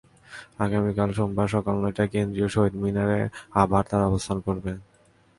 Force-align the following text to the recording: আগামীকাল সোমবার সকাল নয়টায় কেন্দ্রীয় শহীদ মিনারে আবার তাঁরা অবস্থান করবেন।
আগামীকাল 0.59 1.09
সোমবার 1.17 1.47
সকাল 1.47 1.75
নয়টায় 1.75 2.11
কেন্দ্রীয় 2.13 2.49
শহীদ 2.55 2.73
মিনারে 2.83 3.19
আবার 3.53 3.83
তাঁরা 3.89 4.05
অবস্থান 4.07 4.37
করবেন। 4.47 4.77